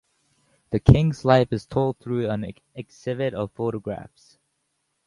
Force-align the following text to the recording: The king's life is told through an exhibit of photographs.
The 0.71 0.79
king's 0.79 1.23
life 1.23 1.53
is 1.53 1.67
told 1.67 1.99
through 1.99 2.27
an 2.27 2.51
exhibit 2.73 3.35
of 3.35 3.51
photographs. 3.51 4.39